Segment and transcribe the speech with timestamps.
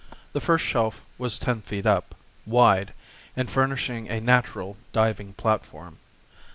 [0.33, 2.15] The first shelf was ten feet up,
[2.47, 2.93] wide,
[3.37, 5.99] and furnishing a natural diving platform.